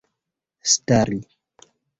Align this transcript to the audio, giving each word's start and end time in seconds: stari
stari 0.73 1.19